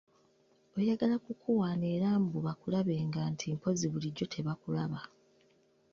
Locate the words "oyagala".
0.77-1.15